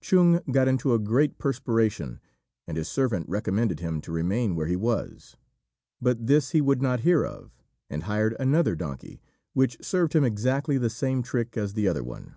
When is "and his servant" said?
2.68-3.28